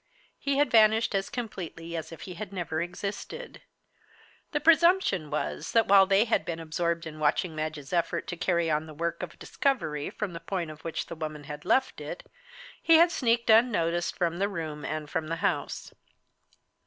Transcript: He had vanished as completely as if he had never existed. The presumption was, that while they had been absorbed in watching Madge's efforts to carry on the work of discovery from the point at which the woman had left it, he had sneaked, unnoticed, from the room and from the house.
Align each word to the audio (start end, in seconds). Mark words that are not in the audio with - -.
He 0.39 0.57
had 0.57 0.71
vanished 0.71 1.13
as 1.13 1.29
completely 1.29 1.95
as 1.95 2.11
if 2.11 2.21
he 2.21 2.33
had 2.33 2.51
never 2.51 2.81
existed. 2.81 3.61
The 4.51 4.59
presumption 4.59 5.29
was, 5.29 5.73
that 5.73 5.85
while 5.87 6.07
they 6.07 6.25
had 6.25 6.43
been 6.43 6.59
absorbed 6.59 7.05
in 7.05 7.19
watching 7.19 7.55
Madge's 7.55 7.93
efforts 7.93 8.25
to 8.31 8.35
carry 8.35 8.71
on 8.71 8.87
the 8.87 8.95
work 8.95 9.21
of 9.21 9.37
discovery 9.37 10.09
from 10.09 10.33
the 10.33 10.39
point 10.39 10.71
at 10.71 10.83
which 10.83 11.05
the 11.05 11.15
woman 11.15 11.43
had 11.43 11.65
left 11.65 12.01
it, 12.01 12.25
he 12.81 12.95
had 12.95 13.11
sneaked, 13.11 13.51
unnoticed, 13.51 14.17
from 14.17 14.39
the 14.39 14.49
room 14.49 14.83
and 14.83 15.07
from 15.07 15.27
the 15.27 15.35
house. 15.35 15.93